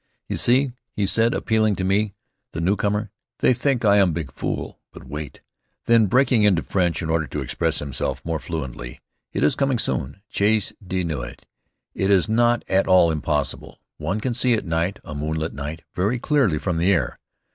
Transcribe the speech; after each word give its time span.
"You 0.27 0.37
see?" 0.37 0.71
he 0.95 1.05
said, 1.05 1.35
appealing 1.35 1.75
to 1.75 1.83
me, 1.83 2.15
the 2.53 2.59
newcomer. 2.59 3.11
"They 3.37 3.53
think 3.53 3.85
I 3.85 3.97
am 3.97 4.13
big 4.13 4.31
fool. 4.31 4.79
But 4.91 5.03
wait." 5.03 5.41
Then, 5.85 6.07
breaking 6.07 6.41
into 6.41 6.63
French, 6.63 7.03
in 7.03 7.09
order 7.11 7.27
to 7.27 7.39
express 7.39 7.77
himself 7.77 8.25
more 8.25 8.39
fluently: 8.39 8.99
"It 9.31 9.43
is 9.43 9.53
coming 9.53 9.77
soon, 9.77 10.23
chasse 10.27 10.73
de 10.83 11.03
nuit. 11.03 11.45
It 11.93 12.09
is 12.09 12.27
not 12.27 12.65
at 12.67 12.87
all 12.87 13.11
impossible. 13.11 13.79
One 13.97 14.19
can 14.19 14.33
see 14.33 14.55
at 14.55 14.65
night, 14.65 14.97
a 15.03 15.13
moonlight 15.13 15.53
night, 15.53 15.83
very 15.93 16.17
clearly 16.17 16.57
from 16.57 16.77
the 16.77 16.91
air. 16.91 17.19